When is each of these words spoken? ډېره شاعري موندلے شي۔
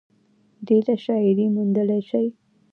ډېره 0.67 0.95
شاعري 1.03 1.45
موندلے 1.55 1.99
شي۔ 2.09 2.25